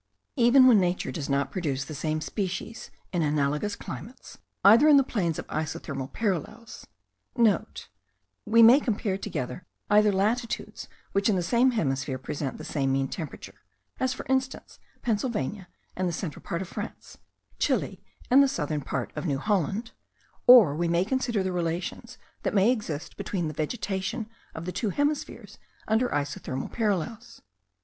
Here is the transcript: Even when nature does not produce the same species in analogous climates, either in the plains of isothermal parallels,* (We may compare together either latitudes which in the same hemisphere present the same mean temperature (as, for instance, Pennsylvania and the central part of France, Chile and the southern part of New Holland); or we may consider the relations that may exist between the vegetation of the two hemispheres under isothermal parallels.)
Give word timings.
Even 0.35 0.65
when 0.65 0.79
nature 0.79 1.11
does 1.11 1.29
not 1.29 1.51
produce 1.51 1.85
the 1.85 1.93
same 1.93 2.21
species 2.21 2.89
in 3.13 3.21
analogous 3.21 3.75
climates, 3.75 4.39
either 4.63 4.87
in 4.87 4.97
the 4.97 5.03
plains 5.03 5.37
of 5.37 5.45
isothermal 5.45 6.11
parallels,* 6.11 6.87
(We 8.47 8.63
may 8.63 8.79
compare 8.79 9.19
together 9.19 9.67
either 9.91 10.11
latitudes 10.11 10.87
which 11.11 11.29
in 11.29 11.35
the 11.35 11.43
same 11.43 11.73
hemisphere 11.73 12.17
present 12.17 12.57
the 12.57 12.63
same 12.65 12.91
mean 12.91 13.09
temperature 13.09 13.61
(as, 13.99 14.11
for 14.11 14.25
instance, 14.27 14.79
Pennsylvania 15.03 15.67
and 15.95 16.09
the 16.09 16.13
central 16.13 16.41
part 16.41 16.63
of 16.63 16.67
France, 16.67 17.19
Chile 17.59 18.01
and 18.31 18.41
the 18.41 18.47
southern 18.47 18.81
part 18.81 19.13
of 19.15 19.27
New 19.27 19.37
Holland); 19.37 19.91
or 20.47 20.75
we 20.75 20.87
may 20.87 21.05
consider 21.05 21.43
the 21.43 21.51
relations 21.51 22.17
that 22.41 22.55
may 22.55 22.71
exist 22.71 23.17
between 23.17 23.47
the 23.47 23.53
vegetation 23.53 24.27
of 24.55 24.65
the 24.65 24.71
two 24.71 24.89
hemispheres 24.89 25.59
under 25.87 26.09
isothermal 26.09 26.71
parallels.) 26.71 27.43